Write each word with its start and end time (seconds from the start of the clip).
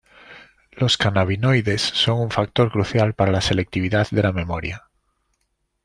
Los 0.71 0.97
cannabinoides 0.97 1.79
son 1.79 2.21
un 2.21 2.31
factor 2.31 2.71
crucial 2.71 3.13
para 3.13 3.31
la 3.31 3.39
selectividad 3.39 4.07
de 4.09 4.23
la 4.23 4.31
memoria. 4.31 4.87